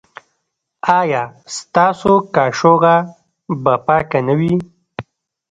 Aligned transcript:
ایا 0.99 1.23
ستاسو 1.57 2.13
کاشوغه 2.35 2.95
به 3.63 3.73
پاکه 3.85 4.19
نه 4.27 4.33
وي؟ 4.39 4.55